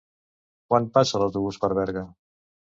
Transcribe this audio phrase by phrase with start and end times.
[0.71, 2.07] Quan passa l'autobús per Berga?